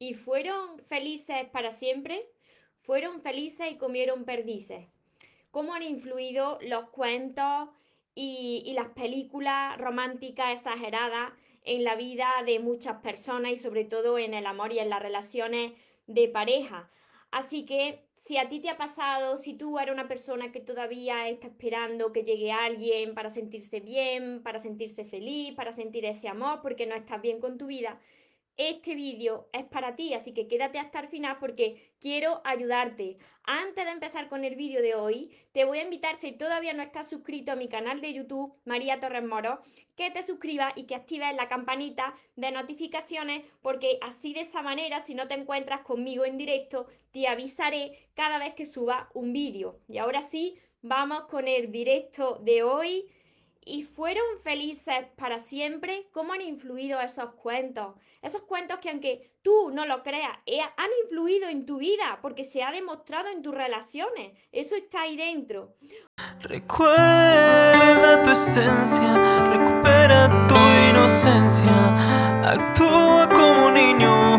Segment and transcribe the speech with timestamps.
[0.00, 2.26] y fueron felices para siempre,
[2.80, 4.88] fueron felices y comieron perdices.
[5.50, 7.68] ¿Cómo han influido los cuentos
[8.14, 11.32] y, las películas románticas exageradas
[11.64, 15.02] en la vida de muchas personas y sobre todo en el amor y en las
[15.02, 15.72] relaciones
[16.06, 16.90] de pareja?
[17.30, 21.28] Así que si a ti te ha pasado, si tú eres una persona que todavía
[21.28, 26.60] está esperando que llegue alguien para sentirse bien, para sentirse feliz, para sentir ese amor,
[26.62, 28.00] porque no estás bien con tu vida,
[28.60, 33.16] este vídeo es para ti, así que quédate hasta el final porque quiero ayudarte.
[33.44, 36.82] Antes de empezar con el vídeo de hoy, te voy a invitar, si todavía no
[36.82, 39.60] estás suscrito a mi canal de YouTube, María Torres Moro,
[39.96, 45.00] que te suscribas y que actives la campanita de notificaciones, porque así de esa manera,
[45.00, 49.80] si no te encuentras conmigo en directo, te avisaré cada vez que suba un vídeo.
[49.88, 53.06] Y ahora sí, vamos con el directo de hoy
[53.70, 57.94] y fueron felices para siempre, ¿cómo han influido esos cuentos?
[58.20, 62.42] Esos cuentos que aunque tú no lo creas, eh, han influido en tu vida porque
[62.42, 64.36] se ha demostrado en tus relaciones.
[64.50, 65.76] Eso está ahí dentro.
[66.40, 70.56] Recuerda tu esencia, recupera tu
[70.90, 74.34] inocencia, actúa como niño,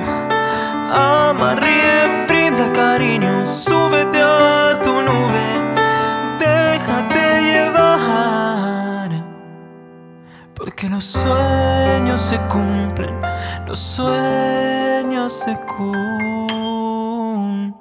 [0.91, 5.41] ama, ríe, brinda cariño, súbete a tu nube.
[10.81, 13.13] Que los sueños se cumplen,
[13.67, 17.71] los sueños se cumplen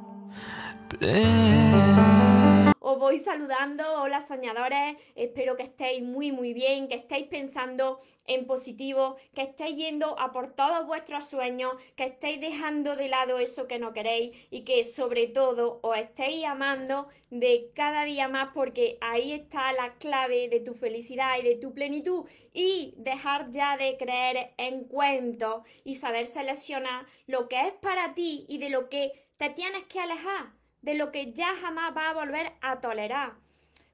[3.11, 4.03] voy saludando.
[4.03, 9.77] Hola soñadores, espero que estéis muy muy bien, que estéis pensando en positivo, que estéis
[9.77, 14.31] yendo a por todos vuestros sueños, que estéis dejando de lado eso que no queréis
[14.53, 19.95] y que sobre todo os estéis amando de cada día más porque ahí está la
[19.95, 25.65] clave de tu felicidad y de tu plenitud y dejar ya de creer en cuentos
[25.83, 29.99] y saber seleccionar lo que es para ti y de lo que te tienes que
[29.99, 33.35] alejar de lo que ya jamás va a volver a tolerar.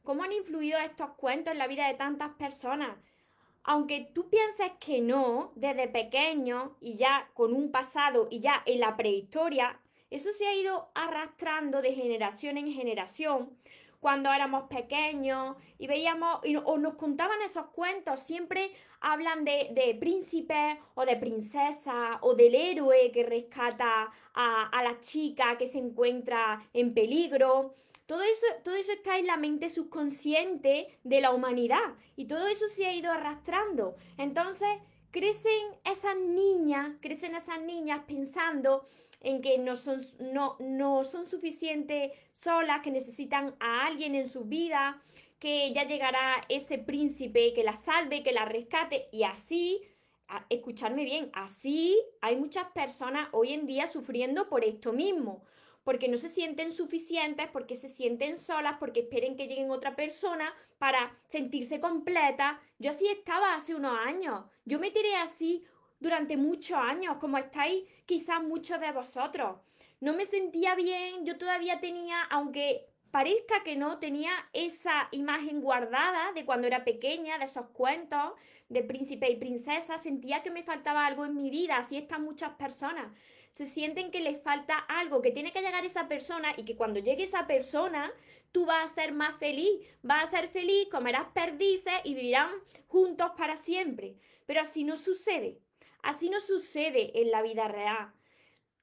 [0.02, 2.96] ¿Cómo han influido estos cuentos en la vida de tantas personas?
[3.64, 8.78] Aunque tú pienses que no, desde pequeño y ya con un pasado y ya en
[8.78, 9.80] la prehistoria,
[10.10, 13.50] eso se ha ido arrastrando de generación en generación
[14.00, 20.78] cuando éramos pequeños y veíamos o nos contaban esos cuentos, siempre hablan de, de príncipes
[20.94, 26.62] o de princesa o del héroe que rescata a, a la chica que se encuentra
[26.72, 27.74] en peligro.
[28.06, 32.68] Todo eso, todo eso está en la mente subconsciente de la humanidad y todo eso
[32.68, 33.96] se ha ido arrastrando.
[34.16, 34.68] Entonces,
[35.10, 38.84] crecen esas niñas, crecen esas niñas pensando
[39.20, 44.44] en que no son, no, no son suficientes solas, que necesitan a alguien en su
[44.44, 45.02] vida,
[45.38, 49.82] que ya llegará ese príncipe que la salve, que la rescate y así,
[50.48, 55.44] escucharme bien, así hay muchas personas hoy en día sufriendo por esto mismo,
[55.84, 60.52] porque no se sienten suficientes, porque se sienten solas, porque esperen que llegue otra persona
[60.78, 62.60] para sentirse completa.
[62.78, 65.64] Yo así estaba hace unos años, yo me tiré así
[66.00, 69.56] durante muchos años, como estáis quizás muchos de vosotros.
[70.00, 76.32] No me sentía bien, yo todavía tenía, aunque parezca que no, tenía esa imagen guardada
[76.32, 78.32] de cuando era pequeña, de esos cuentos
[78.68, 82.52] de príncipe y princesa, sentía que me faltaba algo en mi vida, así están muchas
[82.56, 83.06] personas.
[83.52, 87.00] Se sienten que les falta algo, que tiene que llegar esa persona y que cuando
[87.00, 88.12] llegue esa persona,
[88.52, 89.70] tú vas a ser más feliz,
[90.02, 92.50] vas a ser feliz, comerás perdices y vivirán
[92.86, 94.16] juntos para siempre.
[94.44, 95.58] Pero así no sucede.
[96.06, 98.12] Así no sucede en la vida real.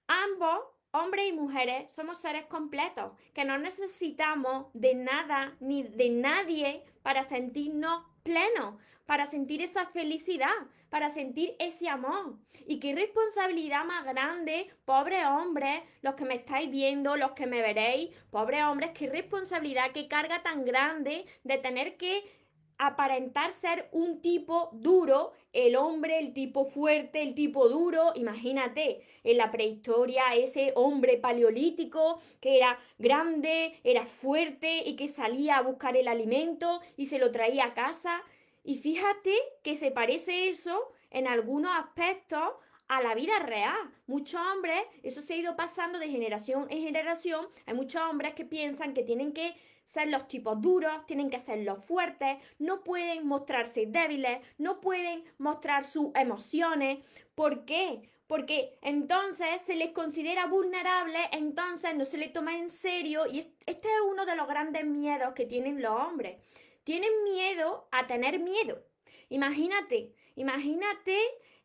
[0.08, 0.60] Ambos,
[0.92, 7.24] hombres y mujeres, somos seres completos, que no necesitamos de nada ni de nadie para
[7.24, 8.76] sentirnos plenos,
[9.06, 10.54] para sentir esa felicidad,
[10.90, 12.40] para sentir ese amor.
[12.68, 17.62] Y qué responsabilidad más grande, pobres hombres, los que me estáis viendo, los que me
[17.62, 22.43] veréis, pobres hombres, qué responsabilidad, qué carga tan grande de tener que
[22.78, 28.12] aparentar ser un tipo duro, el hombre, el tipo fuerte, el tipo duro.
[28.16, 35.58] Imagínate, en la prehistoria ese hombre paleolítico que era grande, era fuerte y que salía
[35.58, 38.22] a buscar el alimento y se lo traía a casa.
[38.64, 42.54] Y fíjate que se parece eso en algunos aspectos
[42.88, 43.92] a la vida real.
[44.08, 48.46] Muchos hombres, eso se ha ido pasando de generación en generación, hay muchos hombres que
[48.46, 53.28] piensan que tienen que ser los tipos duros, tienen que ser los fuertes, no pueden
[53.28, 57.06] mostrarse débiles, no pueden mostrar sus emociones.
[57.36, 58.10] ¿Por qué?
[58.28, 63.88] Porque entonces se les considera vulnerable, entonces no se les toma en serio y este
[63.88, 66.38] es uno de los grandes miedos que tienen los hombres.
[66.84, 68.84] Tienen miedo a tener miedo.
[69.30, 71.18] Imagínate, imagínate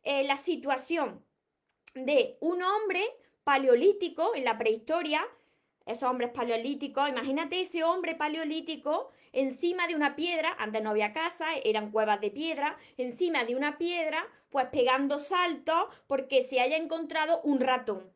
[0.02, 1.24] eh, la situación
[1.94, 3.02] de un hombre
[3.44, 5.26] paleolíticos, en la prehistoria,
[5.88, 11.46] esos hombres paleolíticos, imagínate ese hombre paleolítico encima de una piedra, antes no había casa,
[11.64, 17.40] eran cuevas de piedra, encima de una piedra, pues pegando saltos porque se haya encontrado
[17.42, 18.12] un ratón.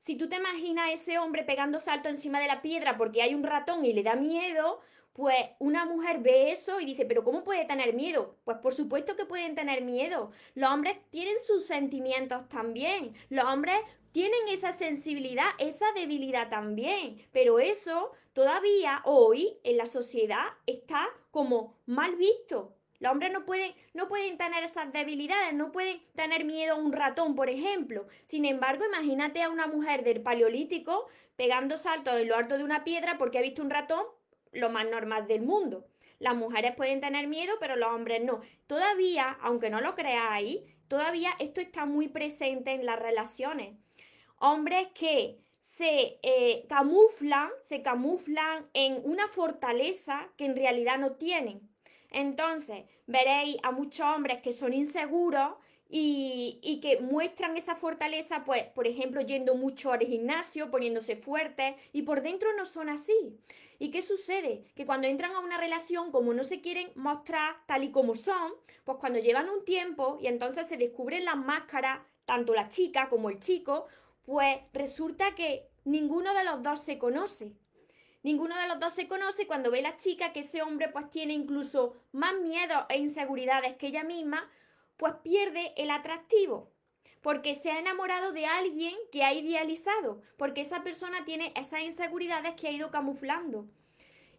[0.00, 3.34] Si tú te imaginas a ese hombre pegando saltos encima de la piedra porque hay
[3.34, 4.80] un ratón y le da miedo,
[5.12, 8.36] pues una mujer ve eso y dice, pero ¿cómo puede tener miedo?
[8.44, 10.30] Pues por supuesto que pueden tener miedo.
[10.54, 13.14] Los hombres tienen sus sentimientos también.
[13.30, 13.78] Los hombres
[14.16, 17.22] tienen esa sensibilidad, esa debilidad también.
[17.32, 22.74] Pero eso todavía hoy en la sociedad está como mal visto.
[22.98, 26.94] Los hombres no pueden, no pueden tener esas debilidades, no pueden tener miedo a un
[26.94, 28.06] ratón, por ejemplo.
[28.24, 32.84] Sin embargo, imagínate a una mujer del paleolítico pegando saltos en lo alto de una
[32.84, 34.02] piedra porque ha visto un ratón,
[34.50, 35.88] lo más normal del mundo.
[36.20, 38.40] Las mujeres pueden tener miedo, pero los hombres no.
[38.66, 43.76] Todavía, aunque no lo creáis, todavía esto está muy presente en las relaciones.
[44.38, 51.68] Hombres que se eh, camuflan, se camuflan en una fortaleza que en realidad no tienen.
[52.10, 55.56] Entonces, veréis a muchos hombres que son inseguros
[55.88, 62.02] y, que muestran esa fortaleza, pues, por ejemplo, yendo mucho al gimnasio, poniéndose fuertes, y
[62.02, 63.38] por dentro no son así.
[63.78, 64.64] ¿Y qué sucede?
[64.74, 68.52] Que cuando entran a una relación, como no se quieren mostrar tal y como son,
[68.84, 73.30] pues cuando llevan un tiempo y entonces se descubren las máscaras, tanto la chica como
[73.30, 73.86] el chico,
[74.26, 77.54] pues resulta que ninguno de los dos se conoce.
[78.24, 81.32] Ninguno de los dos se conoce cuando ve la chica que ese hombre pues tiene
[81.32, 84.50] incluso más miedo e inseguridades que ella misma,
[84.96, 86.72] pues pierde el atractivo.
[87.22, 92.54] Porque se ha enamorado de alguien que ha idealizado, porque esa persona tiene esas inseguridades
[92.54, 93.66] que ha ido camuflando.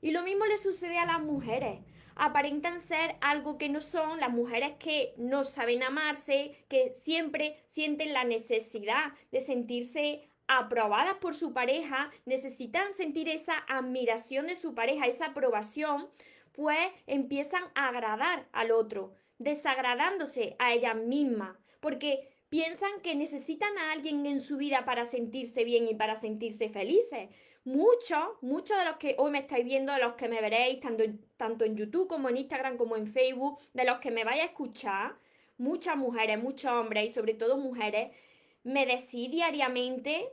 [0.01, 1.79] Y lo mismo le sucede a las mujeres.
[2.19, 8.11] Aparentan ser algo que no son, las mujeres que no saben amarse, que siempre sienten
[8.11, 15.05] la necesidad de sentirse aprobadas por su pareja, necesitan sentir esa admiración de su pareja,
[15.05, 16.09] esa aprobación,
[16.53, 23.91] pues empiezan a agradar al otro, desagradándose a ellas mismas, porque piensan que necesitan a
[23.91, 27.29] alguien en su vida para sentirse bien y para sentirse felices.
[27.67, 31.03] Muchos, muchos de los que hoy me estáis viendo, de los que me veréis, tanto
[31.35, 34.45] tanto en YouTube como en Instagram como en Facebook, de los que me vais a
[34.45, 35.17] escuchar,
[35.57, 38.15] muchas mujeres, muchos hombres y sobre todo mujeres,
[38.63, 40.31] me decís diariamente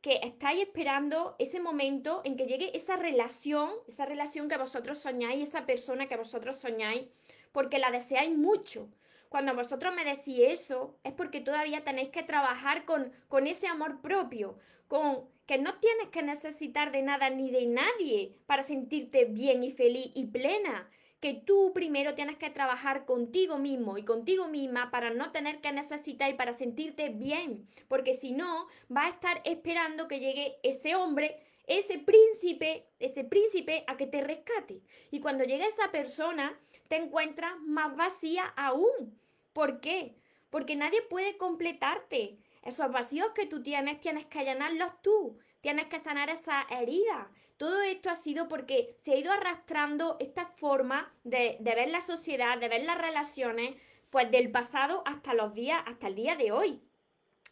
[0.00, 5.50] que estáis esperando ese momento en que llegue esa relación, esa relación que vosotros soñáis,
[5.50, 7.04] esa persona que vosotros soñáis,
[7.52, 8.88] porque la deseáis mucho.
[9.28, 14.00] Cuando vosotros me decís eso, es porque todavía tenéis que trabajar con, con ese amor
[14.00, 14.58] propio,
[14.88, 19.70] con que no tienes que necesitar de nada ni de nadie para sentirte bien y
[19.70, 20.88] feliz y plena
[21.22, 25.70] que tú primero tienes que trabajar contigo mismo y contigo misma para no tener que
[25.70, 30.96] necesitar y para sentirte bien, porque si no, vas a estar esperando que llegue ese
[30.96, 34.82] hombre, ese príncipe, ese príncipe a que te rescate.
[35.12, 39.16] Y cuando llegue esa persona, te encuentras más vacía aún.
[39.52, 40.16] ¿Por qué?
[40.50, 42.38] Porque nadie puede completarte.
[42.62, 47.30] Esos vacíos que tú tienes, tienes que llenarlos tú tienes que sanar esa herida.
[47.56, 52.58] Todo esto ha sido porque se ha ido arrastrando esta forma de, ver la sociedad,
[52.58, 53.76] de ver las relaciones,
[54.10, 56.82] pues del pasado hasta los días, hasta el día de hoy.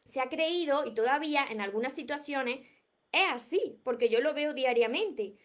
[0.05, 2.67] Se ha creído, y todavía en algunas situaciones
[3.13, 5.37] es así, porque yo lo veo diariamente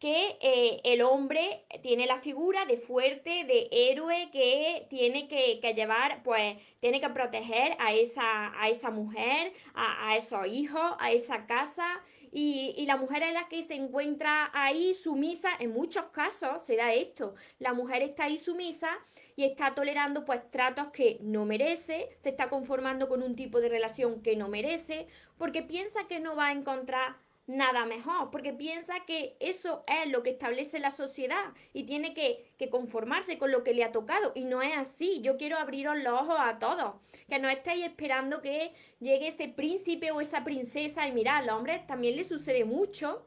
[0.00, 6.22] que eh, el hombre tiene la figura de fuerte, de héroe, que tiene que, llevar,
[6.22, 12.00] pues, tiene que proteger a esa, a esa mujer, a, esos hijos, a esa casa.
[12.32, 16.94] Y, la mujer es la que se encuentra ahí sumisa, en muchos casos se da
[16.94, 18.88] esto, la mujer está ahí sumisa
[19.36, 23.68] y está tolerando pues tratos que no merece, se está conformando con un tipo de
[23.68, 27.16] relación que no merece, porque piensa que no va a encontrar
[27.50, 32.48] nada mejor, porque piensa que eso es lo que establece la sociedad y tiene que,
[32.70, 34.32] conformarse con lo que le ha tocado.
[34.34, 35.20] Y no es así.
[35.22, 36.94] Yo quiero abriros los ojos a todos,
[37.28, 41.06] que no estéis esperando que llegue ese príncipe o esa princesa.
[41.08, 43.26] Y mirad, a los hombres también les sucede mucho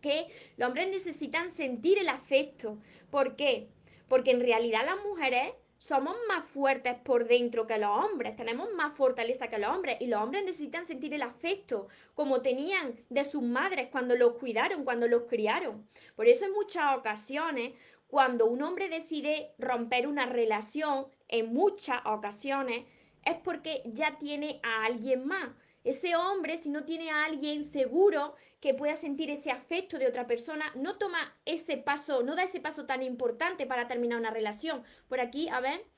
[0.00, 2.78] que los hombres necesitan sentir el afecto.
[3.10, 3.68] ¿Por qué?
[4.08, 5.52] Porque en realidad las mujeres
[5.84, 10.06] somos más fuertes por dentro que los hombres, tenemos más fortaleza que los hombres y
[10.06, 15.06] los hombres necesitan sentir el afecto como tenían de sus madres cuando los cuidaron, cuando
[15.06, 15.86] los criaron.
[16.16, 17.74] Por eso en muchas ocasiones,
[18.06, 22.86] cuando un hombre decide romper una relación, en muchas ocasiones,
[23.22, 25.50] es porque ya tiene a alguien más
[25.84, 30.26] ese hombre, si no tiene a alguien seguro que pueda sentir ese afecto de otra
[30.26, 34.82] persona, no toma ese paso, no da ese paso tan importante para terminar una relación.
[35.08, 35.93] Por aquí, a ver.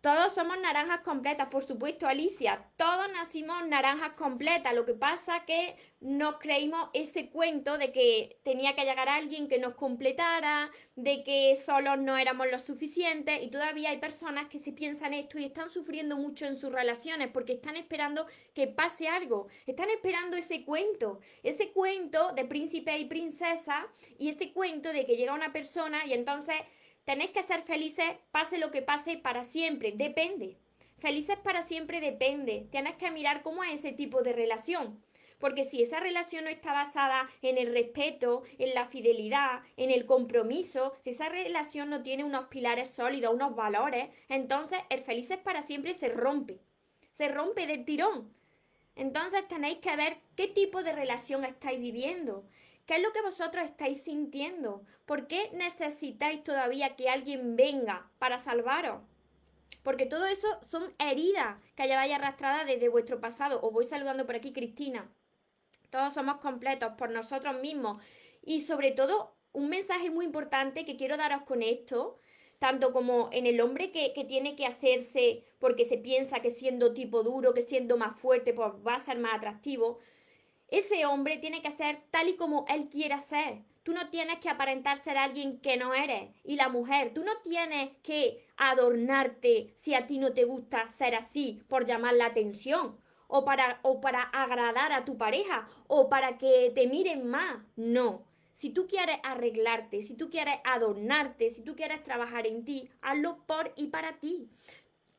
[0.00, 2.64] Todos somos naranjas completas, por supuesto, Alicia.
[2.76, 4.74] Todos nacimos naranjas completas.
[4.74, 9.58] Lo que pasa que nos creímos ese cuento de que tenía que llegar alguien que
[9.58, 13.42] nos completara, de que solos no éramos lo suficientes.
[13.42, 17.28] Y todavía hay personas que se piensan esto y están sufriendo mucho en sus relaciones
[17.30, 19.48] porque están esperando que pase algo.
[19.66, 21.20] Están esperando ese cuento.
[21.42, 23.86] Ese cuento de príncipe y princesa
[24.18, 26.56] y ese cuento de que llega una persona y entonces
[27.10, 29.90] Tenéis que ser felices, pase lo que pase, para siempre.
[29.90, 30.58] Depende.
[31.00, 32.68] Felices para siempre depende.
[32.70, 35.02] Tienes que mirar cómo es ese tipo de relación.
[35.40, 40.06] Porque si esa relación no está basada en el respeto, en la fidelidad, en el
[40.06, 45.62] compromiso, si esa relación no tiene unos pilares sólidos, unos valores, entonces el felices para
[45.62, 46.60] siempre se rompe.
[47.10, 48.32] Se rompe del tirón.
[48.94, 52.44] Entonces tenéis que ver qué tipo de relación estáis viviendo.
[52.90, 54.82] ¿Qué es lo que vosotros estáis sintiendo?
[55.06, 59.02] ¿Por qué necesitáis todavía que alguien venga para salvaros?
[59.84, 63.60] Porque todo eso son heridas que lleváis arrastradas desde vuestro pasado.
[63.62, 65.08] Os voy saludando por aquí, Cristina.
[65.90, 68.02] Todos somos completos por nosotros mismos.
[68.42, 72.18] Y sobre todo, un mensaje muy importante que quiero daros con esto,
[72.58, 76.92] tanto como en el hombre que, que, tiene que hacerse porque se piensa que siendo
[76.92, 80.00] tipo duro, que siendo más fuerte, pues va a ser más atractivo,
[80.70, 83.62] ese hombre tiene que ser tal y como él quiera ser.
[83.82, 86.30] Tú no tienes que aparentar ser alguien que no eres.
[86.44, 91.16] Y la mujer, tú no tienes que adornarte si a ti no te gusta ser
[91.16, 92.98] así por llamar la atención.
[93.26, 95.68] O para, o para agradar a tu pareja.
[95.88, 97.58] O para que te miren más.
[97.74, 98.24] No.
[98.52, 103.38] Si tú quieres arreglarte, si tú quieres adornarte, si tú quieres trabajar en ti, hazlo
[103.46, 104.50] por y para ti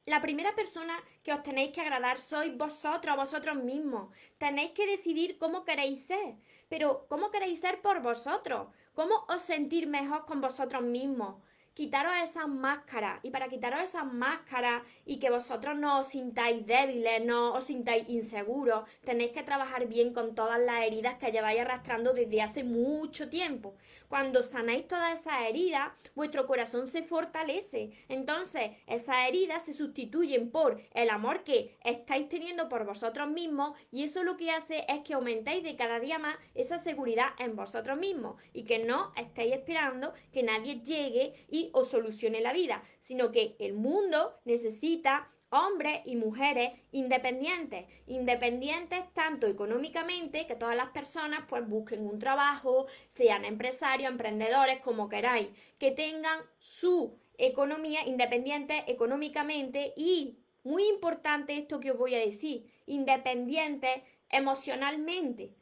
[0.06, 4.10] la primera persona que os tenéis que agradar sois vosotros, vosotros mismos.
[4.38, 6.36] Tenéis que decidir cómo queréis ser,
[6.70, 11.36] pero cómo queréis ser por vosotros, cómo os sentir mejor con vosotros mismos
[11.82, 13.20] quitaros esas máscaras.
[13.24, 18.08] Y para quitaros esas máscaras y que vosotros no os sintáis débiles, no os sintáis
[18.08, 23.30] inseguros, tenéis que trabajar bien con todas las heridas que lleváis arrastrando desde hace mucho
[23.30, 23.74] tiempo.
[24.10, 27.92] Cuando sanáis todas esas heridas, vuestro corazón se fortalece.
[28.10, 34.04] Entonces, esas heridas se sustituyen por el amor que estáis teniendo por vosotros mismos y
[34.04, 37.98] eso lo que hace es que aumentéis de cada día más esa seguridad en vosotros
[37.98, 43.32] mismos y que no estéis esperando que nadie llegue y o solucione la vida, sino
[43.32, 51.42] que el mundo necesita hombres y mujeres independientes, independientes tanto económicamente, que todas las personas
[51.48, 59.94] pues busquen un trabajo, sean empresarios, emprendedores, como queráis, que tengan su economía independiente económicamente
[59.98, 65.54] y, muy importante esto que os voy a decir, independientes emocionalmente.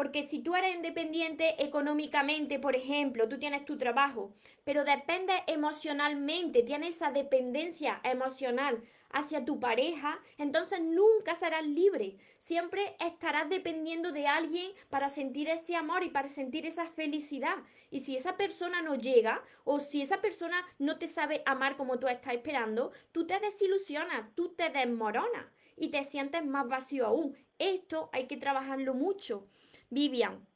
[0.00, 4.32] Porque si tú eres independiente económicamente, por ejemplo, tú tienes tu trabajo,
[4.64, 12.16] pero dependes emocionalmente, tienes esa dependencia emocional hacia tu pareja, entonces nunca serás libre.
[12.38, 17.58] Siempre estarás dependiendo de alguien para sentir ese amor y para sentir esa felicidad.
[17.90, 21.98] Y si esa persona no llega o si esa persona no te sabe amar como
[21.98, 25.44] tú estás esperando, tú te desilusionas, tú te desmoronas
[25.76, 27.36] y te sientes más vacío aún.
[27.58, 29.46] Esto hay que trabajarlo mucho.
[29.90, 30.46] Vivian,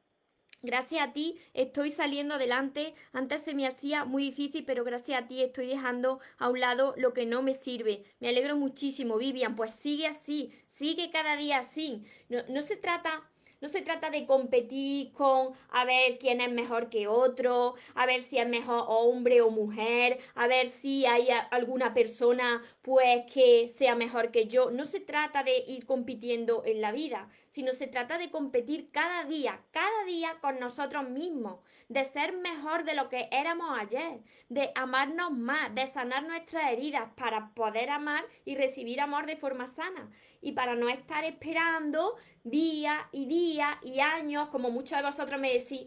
[0.65, 2.95] Gracias a ti estoy saliendo adelante.
[3.13, 6.95] Antes se me hacía muy difícil, pero gracias a ti estoy dejando a un lado
[6.97, 8.05] lo que no me sirve.
[8.19, 9.57] Me alegro muchísimo, Vivian.
[9.57, 12.05] Pues sigue así, sigue cada día así.
[12.31, 17.09] No, se trata no se trata de competir con a ver quién es mejor que
[17.09, 22.63] otro, a ver si es mejor hombre o mujer, a ver si hay alguna persona
[22.83, 24.71] pues que sea mejor que yo.
[24.71, 29.23] No se trata de ir compitiendo en la vida, sino se trata de competir cada
[29.27, 34.19] día, cada día con nosotros mismos, de ser mejor de lo que éramos ayer,
[34.49, 39.69] de amarnos más, de sanar nuestras heridas para poder amar y recibir amor de forma
[39.69, 45.41] sana y para no estar esperando día y día y años, como muchos de vosotros
[45.41, 45.87] me decís,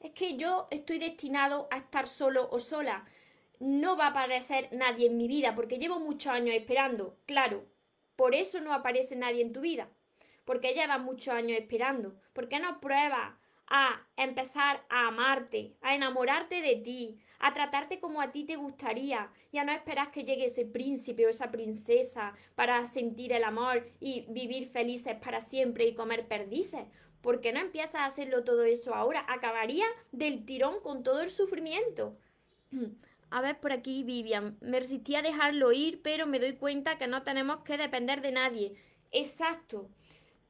[0.00, 3.04] es que yo estoy destinado a estar solo o sola.
[3.60, 7.16] No va a aparecer nadie en mi vida porque llevo muchos años esperando.
[7.26, 7.64] Claro,
[8.16, 9.88] por eso no aparece nadie en tu vida.
[10.46, 12.14] Porque llevas muchos años esperando.
[12.32, 13.34] ¿Por qué no pruebas
[13.68, 19.28] a empezar a amarte, a enamorarte de ti, a tratarte como a ti te gustaría
[19.50, 23.90] y a no esperar que llegue ese príncipe o esa princesa para sentir el amor
[24.00, 26.86] y vivir felices para siempre y comer perdices.
[27.20, 29.26] ¿Por qué no empiezas a hacerlo todo eso ahora?
[29.28, 32.16] Acabaría del tirón con todo el sufrimiento.
[33.28, 37.08] A ver, por aquí Vivian, me resistí a dejarlo ir, pero me doy cuenta que
[37.08, 38.76] no tenemos que depender de nadie.
[39.10, 39.90] Exacto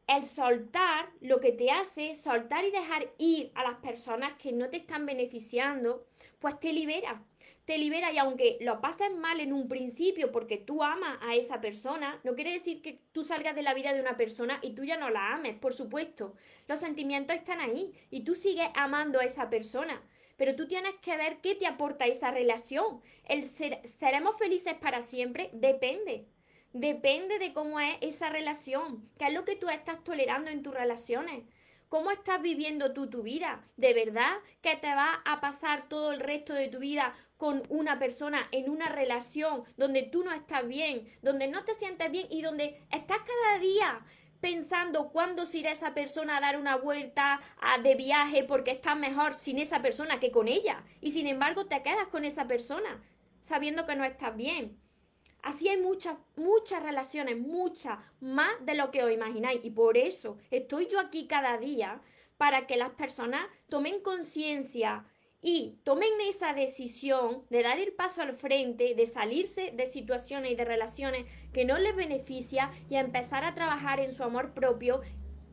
[0.06, 4.70] el soltar lo que te hace, soltar y dejar ir a las personas que no
[4.70, 6.06] te están beneficiando,
[6.38, 7.22] pues te libera.
[7.64, 11.60] te libera y aunque lo pases mal en un principio porque tú amas a esa
[11.60, 14.84] persona, no quiere decir que tú salgas de la vida de una persona y tú
[14.84, 16.34] ya no la ames, por supuesto.
[16.68, 20.00] Los sentimientos están ahí y tú sigues amando a esa persona.
[20.36, 23.00] Pero tú tienes que ver qué te aporta esa relación.
[23.24, 26.28] El ser, seremos felices para siempre depende.
[26.72, 30.74] Depende de cómo es esa relación, qué es lo que tú estás tolerando en tus
[30.74, 31.44] relaciones.
[31.88, 33.64] ¿Cómo estás viviendo tú tu vida?
[33.76, 37.98] ¿De verdad que te va a pasar todo el resto de tu vida con una
[37.98, 42.42] persona en una relación donde tú no estás bien, donde no te sientes bien y
[42.42, 44.04] donde estás cada día
[44.40, 47.40] pensando cuándo se irá esa persona a dar una vuelta
[47.82, 50.82] de viaje porque estás mejor sin esa persona que con ella?
[51.00, 53.00] Y sin embargo te quedas con esa persona
[53.40, 54.76] sabiendo que no estás bien.
[55.46, 59.60] Así hay muchas, muchas relaciones, muchas, más de lo que os imagináis.
[59.62, 62.02] Y por eso estoy yo aquí cada día
[62.36, 65.04] para que las personas tomen conciencia
[65.40, 70.56] y tomen esa decisión de dar el paso al frente, de salirse de situaciones y
[70.56, 75.00] de relaciones que no les beneficia y empezar a trabajar en su amor propio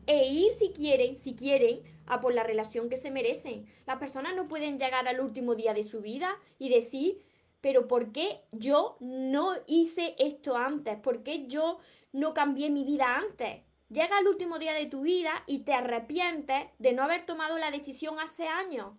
[0.08, 3.66] e ir si quieren, si quieren, a por la relación que se merecen.
[3.86, 7.22] Las personas no pueden llegar al último día de su vida y decir
[7.64, 10.98] pero ¿por qué yo no hice esto antes?
[10.98, 11.78] ¿Por qué yo
[12.12, 13.62] no cambié mi vida antes?
[13.88, 17.70] Llega el último día de tu vida y te arrepientes de no haber tomado la
[17.70, 18.92] decisión hace años.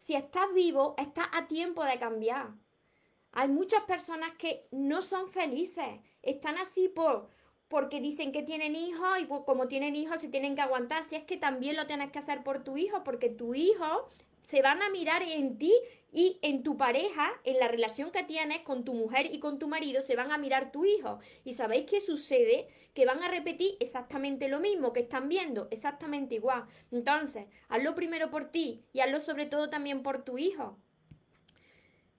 [0.00, 2.48] Si estás vivo, estás a tiempo de cambiar.
[3.30, 7.28] Hay muchas personas que no son felices, están así por
[7.68, 11.04] porque dicen que tienen hijos y como tienen hijos se tienen que aguantar.
[11.04, 14.08] Si es que también lo tienes que hacer por tu hijo, porque tu hijo
[14.44, 15.72] se van a mirar en ti
[16.12, 19.68] y en tu pareja, en la relación que tienes con tu mujer y con tu
[19.68, 21.18] marido, se van a mirar tu hijo.
[21.44, 22.68] ¿Y sabéis qué sucede?
[22.92, 26.66] Que van a repetir exactamente lo mismo que están viendo, exactamente igual.
[26.92, 30.78] Entonces, hazlo primero por ti y hazlo sobre todo también por tu hijo.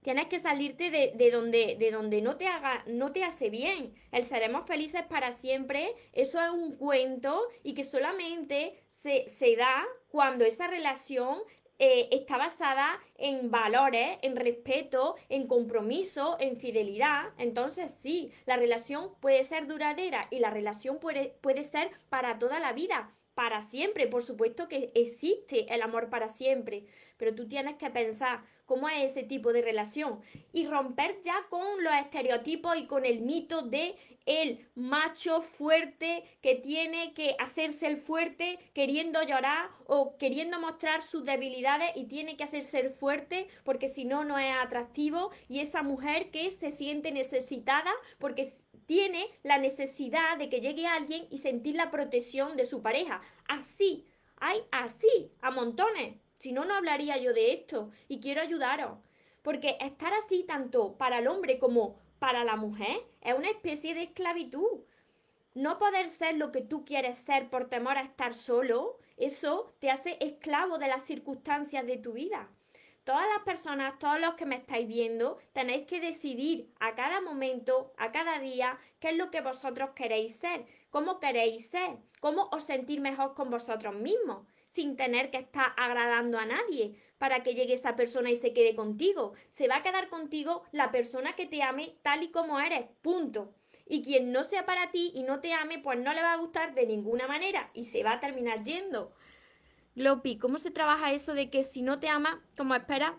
[0.01, 3.93] Tienes que salirte de, donde, de donde no, te haga, no te hace bien.
[4.11, 9.85] El seremos felices para siempre, eso es un cuento y que solamente se, se da
[10.09, 11.39] cuando esa relación
[11.77, 17.33] eh, está basada en valores, en respeto, en compromiso, en fidelidad.
[17.37, 22.59] Entonces sí, la relación puede ser duradera y la relación puede, puede ser para toda
[22.59, 24.07] la vida, para siempre.
[24.07, 26.85] Por supuesto que existe el amor para siempre,
[27.17, 30.21] pero tú tienes que pensar cómo es ese tipo de relación
[30.53, 36.55] y romper ya con los estereotipos y con el mito de el macho fuerte que
[36.55, 42.43] tiene que hacerse el fuerte queriendo llorar o queriendo mostrar sus debilidades y tiene que
[42.43, 47.11] hacerse el fuerte porque si no no es atractivo y esa mujer que se siente
[47.11, 48.53] necesitada porque
[48.85, 53.21] tiene la necesidad de que llegue alguien y sentir la protección de su pareja.
[53.47, 54.05] Así,
[54.37, 56.17] hay así, a montones.
[56.37, 58.99] Si no, no hablaría yo de esto y quiero ayudaros.
[59.45, 64.01] Porque estar así tanto para el hombre como para la mujer es una especie de
[64.01, 64.81] esclavitud.
[65.53, 69.91] No poder ser lo que tú quieres ser por temor a estar solo, eso te
[69.91, 72.49] hace esclavo de las circunstancias de tu vida.
[73.03, 77.93] Todas las personas, todos los que me estáis viendo, tenéis que decidir a cada momento,
[77.97, 82.63] a cada día, qué es lo que vosotros queréis ser, cómo queréis ser, cómo os
[82.63, 87.73] sentir mejor con vosotros mismos sin tener que estar agradando a nadie para que llegue
[87.73, 89.33] esa persona y se quede contigo.
[89.49, 93.51] Se va a quedar contigo la persona que te ame tal y como eres, punto.
[93.87, 96.37] Y quien no sea para ti y no te ame, pues no le va a
[96.37, 99.11] gustar de ninguna manera y se va a terminar yendo.
[99.95, 103.17] Lopi, ¿cómo se trabaja eso de que si no te ama, como espera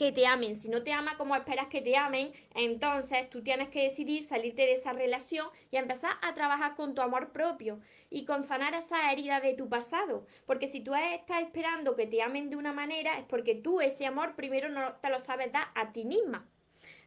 [0.00, 0.56] que te amen.
[0.56, 4.62] Si no te ama como esperas que te amen, entonces tú tienes que decidir salirte
[4.62, 9.12] de esa relación y empezar a trabajar con tu amor propio y con sanar esa
[9.12, 10.24] herida de tu pasado.
[10.46, 14.06] Porque si tú estás esperando que te amen de una manera, es porque tú ese
[14.06, 16.46] amor primero no te lo sabes dar a ti misma.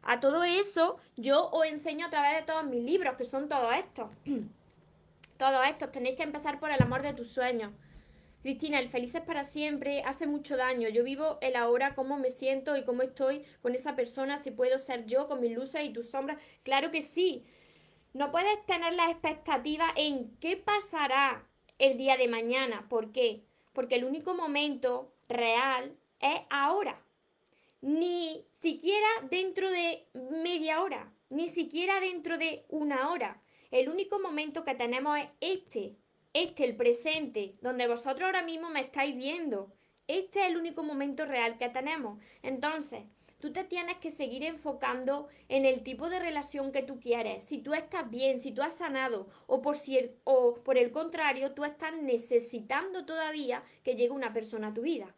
[0.03, 3.73] A todo eso yo os enseño a través de todos mis libros, que son todos
[3.73, 4.07] estos.
[5.37, 5.91] todos estos.
[5.91, 7.71] Tenéis que empezar por el amor de tus sueños.
[8.43, 10.89] Cristina, el feliz es para siempre hace mucho daño.
[10.89, 14.77] Yo vivo el ahora, cómo me siento y cómo estoy con esa persona, si puedo
[14.79, 16.41] ser yo con mis luces y tus sombras.
[16.63, 17.45] Claro que sí.
[18.11, 21.47] No puedes tener la expectativa en qué pasará
[21.79, 22.85] el día de mañana.
[22.89, 23.45] ¿Por qué?
[23.71, 27.01] Porque el único momento real es ahora.
[27.79, 33.41] Ni siquiera dentro de media hora, ni siquiera dentro de una hora.
[33.71, 35.95] El único momento que tenemos es este,
[36.33, 39.71] este, el presente, donde vosotros ahora mismo me estáis viendo.
[40.07, 42.19] Este es el único momento real que tenemos.
[42.41, 43.03] Entonces,
[43.39, 47.43] tú te tienes que seguir enfocando en el tipo de relación que tú quieres.
[47.45, 51.53] Si tú estás bien, si tú has sanado, o por, si o por el contrario,
[51.53, 55.13] tú estás necesitando todavía que llegue una persona a tu vida.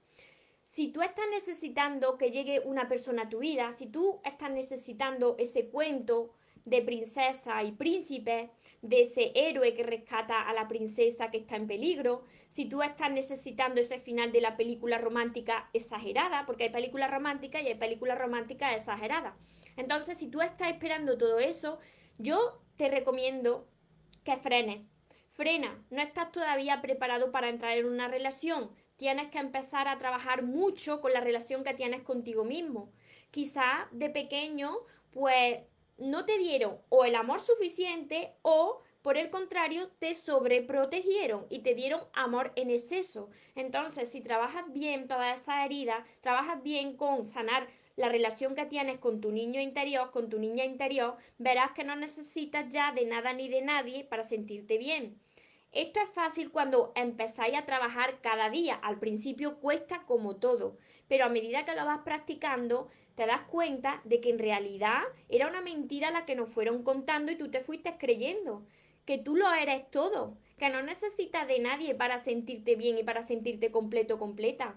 [0.63, 5.37] si tú estás necesitando que llegue una persona a tu vida, si tú estás necesitando
[5.39, 6.31] ese cuento
[6.65, 8.49] de princesa y príncipe,
[8.81, 13.11] de ese héroe que rescata a la princesa que está en peligro, si tú estás
[13.11, 18.17] necesitando ese final de la película romántica exagerada, porque hay películas románticas y hay películas
[18.17, 19.33] románticas exageradas.
[19.77, 21.79] Entonces, si tú estás esperando todo eso,
[22.17, 23.67] yo te recomiendo
[24.23, 24.81] que frenes.
[25.31, 30.43] Frena, no estás todavía preparado para entrar en una relación tienes que empezar a trabajar
[30.43, 32.91] mucho con la relación que tienes contigo mismo.
[33.31, 34.77] Quizá de pequeño,
[35.11, 35.59] pues
[35.97, 41.75] no te dieron o el amor suficiente o por el contrario, te sobreprotegieron y te
[41.75, 43.29] dieron amor en exceso.
[43.53, 48.97] Entonces, si trabajas bien toda esa herida, trabajas bien con sanar la relación que tienes
[48.97, 53.31] con tu niño interior, con tu niña interior, verás que no necesitas ya de nada
[53.33, 55.21] ni de nadie para sentirte bien.
[55.71, 58.73] Esto es fácil cuando empezáis a trabajar cada día.
[58.73, 60.77] Al principio cuesta como todo,
[61.07, 65.47] pero a medida que lo vas practicando, te das cuenta de que en realidad era
[65.47, 68.65] una mentira la que nos fueron contando y tú te fuiste creyendo
[69.05, 73.21] que tú lo eres todo, que no necesitas de nadie para sentirte bien y para
[73.21, 74.75] sentirte completo, completa.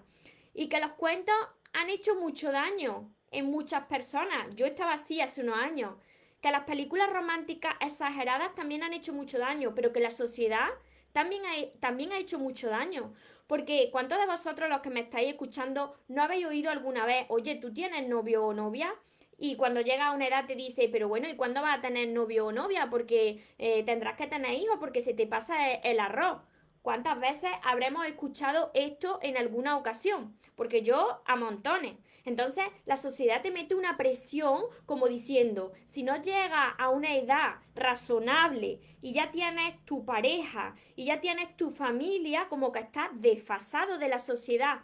[0.53, 1.35] Y que los cuentos
[1.73, 4.55] han hecho mucho daño en muchas personas.
[4.55, 5.95] Yo estaba así hace unos años.
[6.41, 10.69] Que las películas románticas exageradas también han hecho mucho daño, pero que la sociedad
[11.11, 11.43] también,
[11.79, 13.13] también ha hecho mucho daño.
[13.47, 17.55] Porque ¿cuántos de vosotros los que me estáis escuchando no habéis oído alguna vez, oye,
[17.55, 18.93] tú tienes novio o novia?
[19.39, 22.09] Y cuando llega a una edad te dice, pero bueno, ¿y cuándo vas a tener
[22.09, 22.89] novio o novia?
[22.89, 26.41] Porque eh, tendrás que tener hijos porque se te pasa el arroz.
[26.81, 30.37] ¿Cuántas veces habremos escuchado esto en alguna ocasión?
[30.55, 31.95] Porque yo a montones.
[32.25, 37.55] Entonces la sociedad te mete una presión como diciendo, si no llegas a una edad
[37.75, 43.97] razonable y ya tienes tu pareja y ya tienes tu familia, como que estás desfasado
[43.97, 44.81] de la sociedad.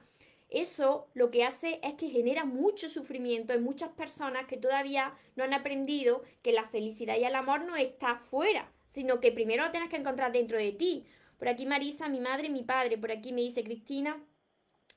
[0.49, 5.43] Eso lo que hace es que genera mucho sufrimiento en muchas personas que todavía no
[5.43, 9.71] han aprendido que la felicidad y el amor no está fuera, sino que primero lo
[9.71, 11.05] tienes que encontrar dentro de ti.
[11.37, 12.97] Por aquí Marisa, mi madre mi padre.
[12.97, 14.23] Por aquí me dice Cristina.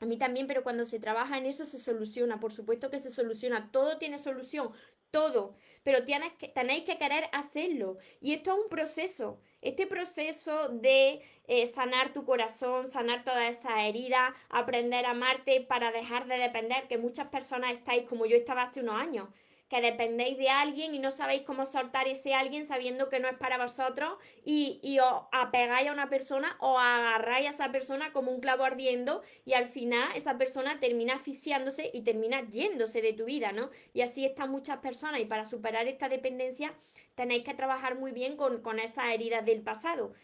[0.01, 2.39] A mí también, pero cuando se trabaja en eso se soluciona.
[2.39, 3.71] Por supuesto que se soluciona.
[3.73, 4.73] Todo tiene solución.
[5.11, 5.57] Todo.
[5.83, 7.99] Pero tienes que, tenéis que querer hacerlo.
[8.21, 9.41] Y esto es un proceso.
[9.61, 15.91] Este proceso de eh, sanar tu corazón, sanar toda esa herida, aprender a amarte para
[15.91, 19.29] dejar de depender, que muchas personas estáis como yo estaba hace unos años
[19.69, 23.37] que dependéis de alguien y no sabéis cómo soltar ese alguien sabiendo que no es
[23.37, 28.33] para vosotros y, y os apegáis a una persona o agarráis a esa persona como
[28.33, 33.27] un clavo ardiendo y al final esa persona termina asfixiándose y termina yéndose de tu
[33.27, 33.71] vida, ¿no?
[33.93, 36.73] Y así están muchas personas y para superar esta dependencia
[37.15, 40.15] tenéis que trabajar muy bien con, con esas heridas del pasado,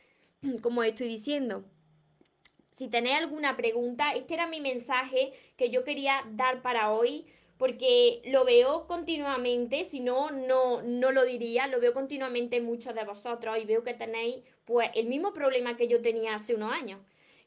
[0.63, 1.65] como estoy diciendo.
[2.71, 8.21] Si tenéis alguna pregunta, este era mi mensaje que yo quería dar para hoy porque
[8.27, 13.05] lo veo continuamente, si no, no, no lo diría, lo veo continuamente en muchos de
[13.05, 17.01] vosotros y veo que tenéis pues el mismo problema que yo tenía hace unos años,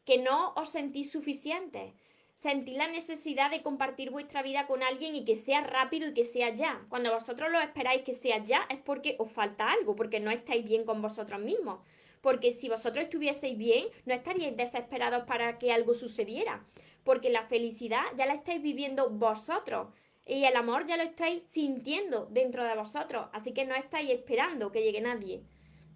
[0.05, 1.93] que no os sentís suficientes,
[2.35, 6.23] sentís la necesidad de compartir vuestra vida con alguien y que sea rápido y que
[6.23, 6.85] sea ya.
[6.87, 10.63] Cuando vosotros lo esperáis que sea ya es porque os falta algo, porque no estáis
[10.63, 11.79] bien con vosotros mismos.
[12.21, 16.63] Porque si vosotros estuvieseis bien, no estaríais desesperados para que algo sucediera
[17.07, 19.87] porque la felicidad ya la estáis viviendo vosotros
[20.25, 24.73] y el amor ya lo estáis sintiendo dentro de vosotros, así que no estáis esperando
[24.73, 25.41] que llegue nadie.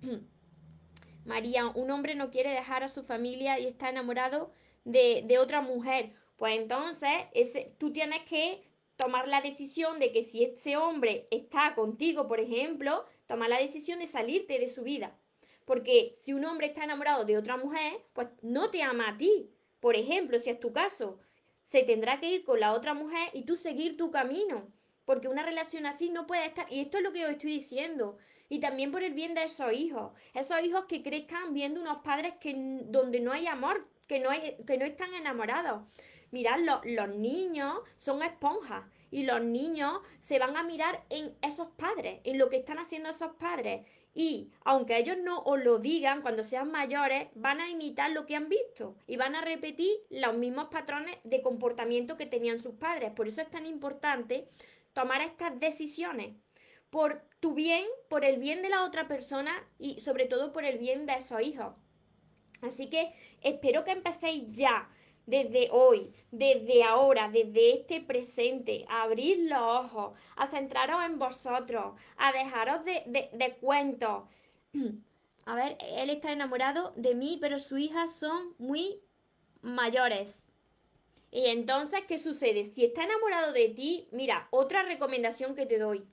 [1.25, 4.53] María, un hombre no quiere dejar a su familia y está enamorado
[4.85, 6.13] de, otra mujer.
[6.37, 7.11] Pues entonces
[7.77, 8.63] tú tienes que
[8.95, 13.99] tomar la decisión de que si ese hombre está contigo, por ejemplo, tomar la decisión
[13.99, 15.19] de salirte de su vida.
[15.65, 19.51] Porque si un hombre está enamorado de otra mujer, pues no te ama a ti,
[19.81, 21.19] por ejemplo, si es tu caso,
[21.63, 24.71] se tendrá que ir con la otra mujer y tú seguir tu camino.
[25.05, 26.71] Porque una relación así no puede estar.
[26.71, 28.17] Y esto es lo que os estoy diciendo.
[28.47, 30.13] Y también por el bien de esos hijos.
[30.33, 32.53] Esos hijos que crezcan viendo unos padres que,
[32.85, 35.83] donde no hay amor, que no, hay, que no están enamorados.
[36.29, 42.21] Mirad, los niños son esponjas y los niños se van a mirar en esos padres,
[42.23, 43.85] en lo que están haciendo esos padres.
[44.13, 48.35] Y aunque ellos no os lo digan, cuando sean mayores, van a imitar lo que
[48.35, 53.11] han visto y van a repetir los mismos patrones de comportamiento que tenían sus padres.
[53.11, 54.47] Por eso es tan importante
[54.93, 56.35] tomar estas decisiones
[56.89, 60.77] por tu bien, por el bien de la otra persona y sobre todo por el
[60.77, 61.73] bien de esos hijos.
[62.61, 64.89] Así que espero que empecéis ya
[65.31, 71.95] desde hoy, desde ahora, desde este presente, a abrir los ojos, a centraros en vosotros,
[72.17, 74.25] a dejaros de, de, cuentos.
[75.45, 79.01] A ver, él está enamorado de mí, pero sus hijas son muy
[79.61, 80.37] mayores.
[81.31, 82.63] Y entonces, ¿qué sucede?
[82.63, 86.05] Si está enamorado de ti, mira, otra recomendación que te doy.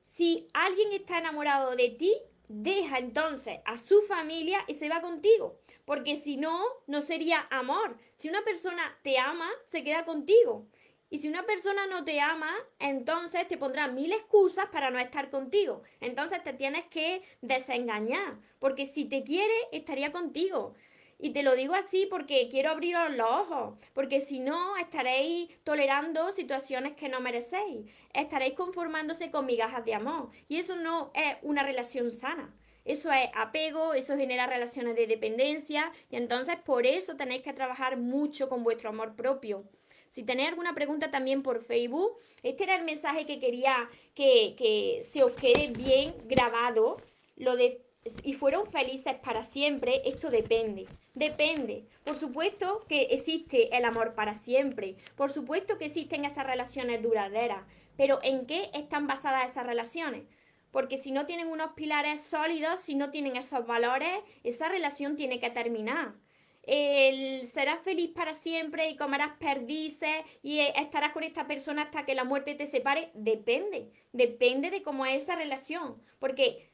[0.00, 2.16] Si alguien está enamorado de ti,
[2.48, 5.58] deja entonces a su familia y se va contigo.
[5.84, 7.98] Porque si no, no sería amor.
[8.14, 10.66] Si una persona te ama, se queda contigo.
[11.10, 15.30] Y si una persona no te ama, entonces te pondrá mil excusas para no estar
[15.30, 15.82] contigo.
[16.00, 18.38] Entonces te tienes que desengañar.
[18.58, 20.74] Porque si te quiere, estaría contigo.
[21.18, 26.32] Y te lo digo así porque quiero abriros los ojos, porque si no estaréis tolerando
[26.32, 31.62] situaciones que no merecéis, estaréis conformándose con migajas de amor y eso no es una
[31.62, 32.54] relación sana.
[32.84, 37.96] Eso es apego, eso genera relaciones de dependencia y entonces por eso tenéis que trabajar
[37.96, 39.64] mucho con vuestro amor propio.
[40.10, 45.02] Si tenéis alguna pregunta también por Facebook, este era el mensaje que quería que, que
[45.10, 46.98] se os quede bien grabado,
[47.36, 47.80] lo de
[48.22, 50.86] y fueron felices para siempre, esto depende.
[51.14, 51.86] Depende.
[52.04, 54.96] Por supuesto que existe el amor para siempre.
[55.16, 57.64] Por supuesto que existen esas relaciones duraderas.
[57.96, 60.24] Pero ¿en qué están basadas esas relaciones?
[60.70, 64.12] Porque si no tienen unos pilares sólidos, si no tienen esos valores,
[64.42, 66.14] esa relación tiene que terminar.
[66.66, 72.14] El serás feliz para siempre y comerás perdices y estarás con esta persona hasta que
[72.14, 73.10] la muerte te separe.
[73.14, 73.92] Depende.
[74.12, 76.02] Depende de cómo es esa relación.
[76.18, 76.68] Porque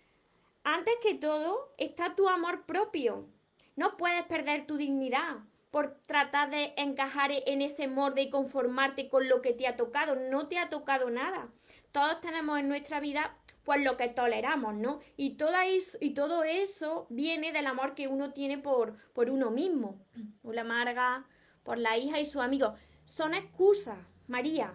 [0.64, 3.28] antes que todo está tu amor propio.
[3.76, 5.38] No puedes perder tu dignidad
[5.70, 10.16] por tratar de encajar en ese molde y conformarte con lo que te ha tocado.
[10.16, 11.48] No te ha tocado nada.
[11.92, 15.00] Todos tenemos en nuestra vida pues lo que toleramos, ¿no?
[15.16, 20.00] Y, toda y todo eso viene del amor que uno tiene por, por uno mismo.
[20.42, 21.26] Hola Marga,
[21.62, 22.74] por la hija y su amigo.
[23.04, 24.74] Son excusas, María.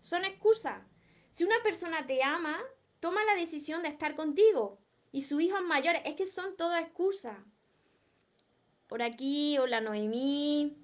[0.00, 0.82] Son excusas.
[1.30, 2.58] Si una persona te ama,
[3.00, 4.81] toma la decisión de estar contigo
[5.12, 6.02] y sus hijos mayores.
[6.04, 7.36] Es que son todas excusas.
[8.88, 10.76] Por aquí, hola Noemí.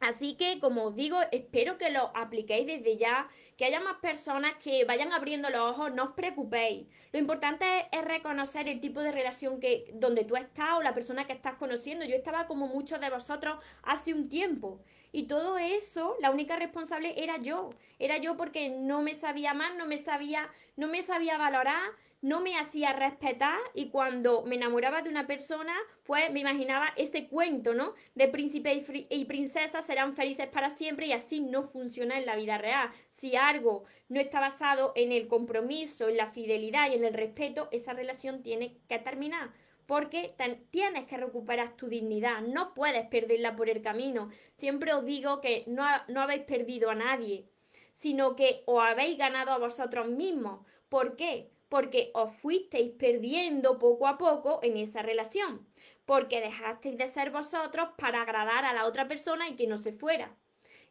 [0.00, 4.54] Así que, como os digo, espero que lo apliquéis desde ya, que haya más personas
[4.56, 6.86] que vayan abriendo los ojos, no os preocupéis.
[7.12, 11.26] Lo importante es, reconocer el tipo de relación que donde tú estás o la persona
[11.26, 12.04] que estás conociendo.
[12.04, 14.80] Yo estaba como muchos de vosotros hace un tiempo
[15.12, 17.70] y todo eso, la única responsable era yo.
[17.98, 21.90] Era yo porque no me sabía amar, no me sabía, no me sabía valorar,
[22.26, 27.28] no me hacía respetar y cuando me enamoraba de una persona, pues me imaginaba ese
[27.28, 27.94] cuento, ¿no?
[28.16, 32.58] De príncipe y, princesa serán felices para siempre y así no funciona en la vida
[32.58, 32.90] real.
[33.10, 37.68] Si algo no está basado en el compromiso, en la fidelidad y en el respeto,
[37.70, 39.52] esa relación tiene que terminar.
[39.86, 40.34] Porque
[40.72, 44.30] tienes que recuperar tu dignidad, no puedes perderla por el camino.
[44.56, 47.46] Siempre os digo que no, no habéis perdido a nadie,
[47.92, 50.66] sino que os habéis ganado a vosotros mismos.
[50.88, 51.52] ¿Por qué?
[51.68, 55.66] Porque os fuisteis perdiendo poco a poco en esa relación,
[56.04, 59.92] porque dejasteis de ser vosotros para agradar a la otra persona y que no se
[59.92, 60.36] fuera.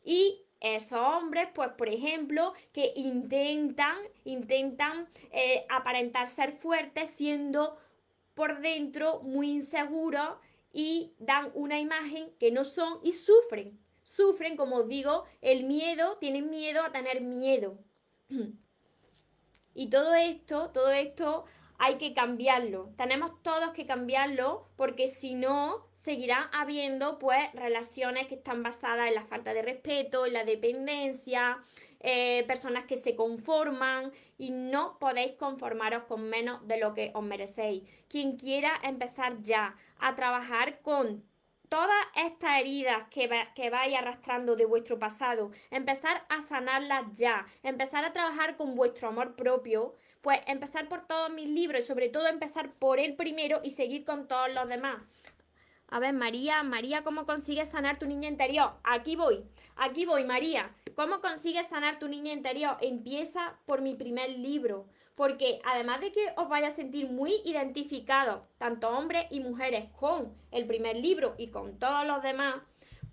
[0.04, 7.78] Y esos hombres, pues por ejemplo, que intentan, intentan eh, aparentar ser fuertes siendo
[8.34, 10.38] por dentro muy inseguros
[10.74, 13.80] y dan una imagen que no son y sufren.
[14.04, 17.80] Sufren, como os digo, el miedo, tienen miedo a tener miedo.
[19.76, 21.46] Y todo esto, todo esto
[21.78, 22.90] hay que cambiarlo.
[22.98, 29.16] Tenemos todos que cambiarlo porque si no, seguirá habiendo pues relaciones que están basadas en
[29.16, 31.60] la falta de respeto, en la dependencia,
[32.00, 37.24] eh, personas que se conforman y no podéis conformaros con menos de lo que os
[37.24, 37.84] merecéis.
[38.08, 41.24] Quien quiera empezar ya a trabajar con
[41.70, 48.06] todas estas heridas que, que vais arrastrando de vuestro pasado, empezar a sanarlas ya, empezar
[48.06, 52.28] a trabajar con vuestro amor propio, pues empezar por todos mis libros y sobre todo
[52.28, 55.02] empezar por el primero y seguir con todos los demás.
[55.88, 58.72] A ver, María, María, ¿cómo consigues sanar tu niña interior?
[58.84, 59.44] Aquí voy,
[59.76, 60.72] aquí voy, María.
[60.96, 62.78] ¿Cómo consigues sanar tu niña interior?
[62.82, 68.42] Empieza por mi primer libro porque además de que os vaya a sentir muy identificados,
[68.58, 72.56] tanto hombres y mujeres, con el primer libro y con todos los demás,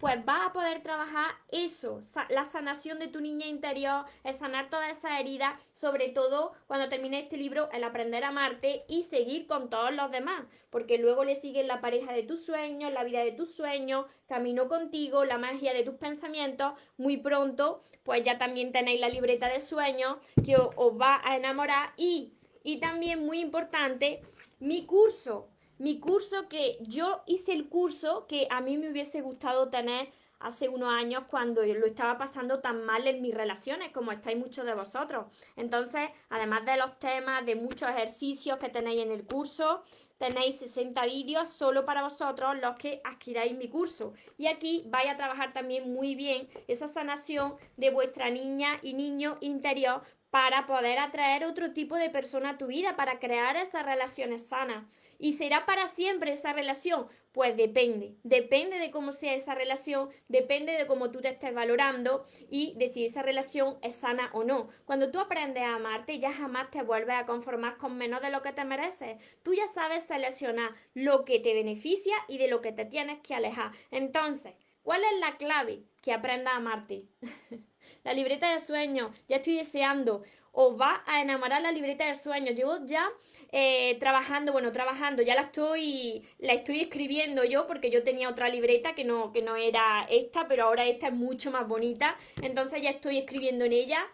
[0.02, 4.98] pues vas a poder trabajar eso, la sanación de tu niña interior, el sanar todas
[4.98, 9.70] esas heridas, sobre todo cuando termine este libro, el aprender a amarte y seguir con
[9.70, 13.30] todos los demás, porque luego le siguen la pareja de tus sueños, la vida de
[13.30, 19.00] tus sueños, camino contigo, la magia de tus pensamientos, muy pronto, pues ya también tenéis
[19.00, 22.32] la libreta de sueños que os, va a enamorar y,
[22.64, 24.20] y también muy importante,
[24.58, 25.48] mi curso
[25.82, 30.68] mi curso que yo hice el curso que a mí me hubiese gustado tener hace
[30.68, 34.74] unos años cuando lo estaba pasando tan mal en mis relaciones como estáis muchos de
[34.74, 35.26] vosotros.
[35.56, 39.82] Entonces, además de los temas, de muchos ejercicios que tenéis en el curso,
[40.18, 44.12] tenéis 60 vídeos solo para vosotros los que adquiráis mi curso.
[44.38, 49.36] Y aquí vais a trabajar también muy bien esa sanación de vuestra niña y niño
[49.40, 54.46] interior para poder atraer otro tipo de persona a tu vida, para crear esas relaciones
[54.46, 54.86] sanas.
[55.22, 57.06] ¿Y será para siempre esa relación?
[57.30, 62.26] Pues depende, depende de cómo sea esa relación, depende de cómo tú te estés valorando
[62.50, 64.70] y de si esa relación es sana o no.
[64.84, 68.42] Cuando tú aprendes a amarte, ya jamás te vuelves a conformar con menos de lo
[68.42, 69.16] que te mereces.
[69.44, 73.36] Tú ya sabes seleccionar lo que te beneficia y de lo que te tienes que
[73.36, 73.70] alejar.
[73.92, 75.84] Entonces, ¿cuál es la clave?
[76.00, 77.04] Que aprendas a amarte.
[78.02, 80.24] la libreta de sueños, ya estoy deseando.
[80.52, 82.54] Os va a enamorar la libreta de sueños.
[82.54, 83.08] Llevo ya
[83.50, 88.48] eh, trabajando, bueno, trabajando, ya la estoy, la estoy escribiendo yo porque yo tenía otra
[88.50, 92.16] libreta que no, que no era esta, pero ahora esta es mucho más bonita.
[92.42, 94.06] Entonces ya estoy escribiendo en ella.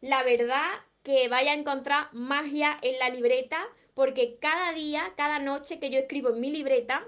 [0.00, 0.66] La verdad
[1.02, 3.58] que vaya a encontrar magia en la libreta
[3.94, 7.04] porque cada día, cada noche que yo escribo en mi libreta,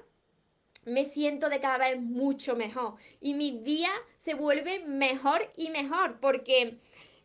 [0.85, 6.19] me siento de cada vez mucho mejor y mi día se vuelve mejor y mejor
[6.21, 6.79] porque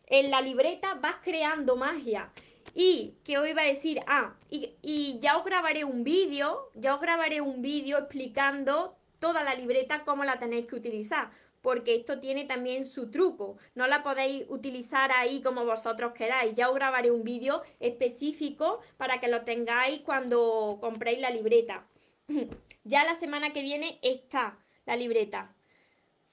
[0.06, 2.30] en la libreta vas creando magia.
[2.74, 6.94] Y que hoy iba a decir, ah, y, y ya os grabaré un vídeo, ya
[6.94, 11.30] os grabaré un vídeo explicando toda la libreta, cómo la tenéis que utilizar,
[11.62, 13.56] porque esto tiene también su truco.
[13.74, 16.54] No la podéis utilizar ahí como vosotros queráis.
[16.54, 21.86] Ya os grabaré un vídeo específico para que lo tengáis cuando compréis la libreta.
[22.84, 25.55] ya la semana que viene está la libreta.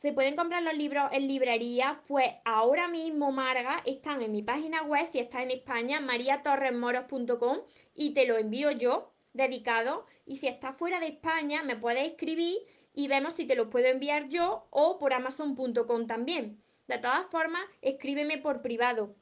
[0.04, 4.84] Se pueden comprar los libros en librería, pues ahora mismo, Marga, están en mi página
[4.84, 7.60] web, si está en España, mariatorresmoros.com
[7.96, 10.06] y te lo envío yo, dedicado.
[10.26, 12.58] Y si está fuera de España, me puedes escribir
[12.94, 16.62] y vemos si te lo puedo enviar yo o por amazon.com también.
[16.89, 19.16] De todas formas, escríbeme por privado.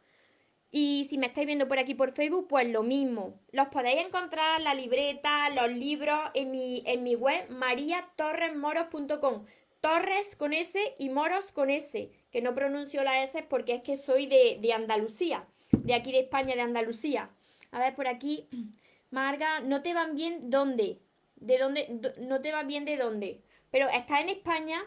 [0.71, 3.39] Y si me estáis viendo por aquí por Facebook, pues lo mismo.
[3.51, 9.45] Los podéis encontrar, la libreta, los libros en mi, en mi web mariatorresmoros.com.
[9.81, 13.97] Torres con S y Moros con S, que no pronuncio la S porque es que
[13.97, 17.31] soy de, de Andalucía, de aquí de España, de Andalucía.
[17.71, 18.47] A ver, por aquí,
[19.09, 20.99] Marga, ¿no te van bien dónde?
[21.35, 21.99] ¿De dónde?
[22.19, 23.41] ¿No te va bien de dónde?
[23.71, 24.83] Pero está en España,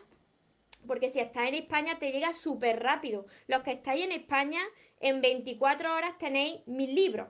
[0.86, 3.26] porque si estás en España te llega súper rápido.
[3.48, 4.60] Los que estáis en España,
[5.00, 7.28] en 24 horas tenéis mil libros,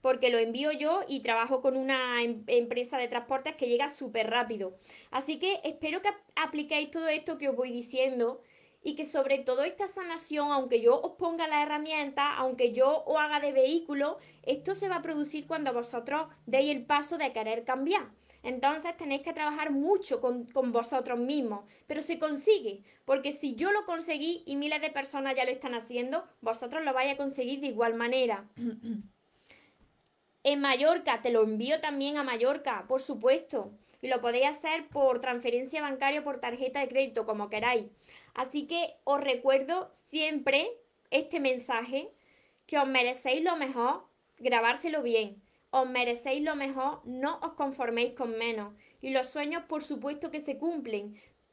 [0.00, 4.30] porque lo envío yo y trabajo con una em, empresa de transportes que llega súper
[4.30, 4.76] rápido.
[5.10, 8.40] Así que espero que apliquéis todo esto que os voy diciendo
[8.82, 13.18] y que sobre todo esta sanación, aunque yo os ponga la herramienta, aunque yo os
[13.18, 17.64] haga de vehículo, esto se va a producir cuando vosotros deis el paso de querer
[17.64, 18.08] cambiar.
[18.42, 23.84] Entonces tenéis que trabajar mucho con, vosotros mismos, pero se consigue, porque si yo lo
[23.84, 27.68] conseguí y miles de personas ya lo están haciendo, vosotros lo vais a conseguir de
[27.68, 28.48] igual manera.
[30.52, 35.20] en Mallorca, te lo envío también a Mallorca, por supuesto, y lo podéis hacer por
[35.20, 37.86] transferencia bancaria o por tarjeta de crédito, como queráis.
[38.34, 40.70] Así que os recuerdo siempre
[41.10, 42.08] este mensaje,
[42.66, 44.04] que os merecéis lo mejor,
[44.38, 48.72] grabárselo bien os merecéis lo mejor, no os conforméis con menos.
[49.00, 51.20] Y los sueños, por supuesto, que se cumplen